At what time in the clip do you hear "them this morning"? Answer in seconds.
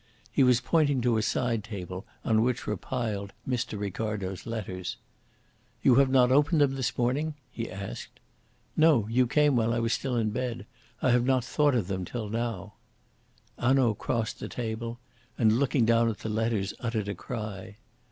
6.59-7.35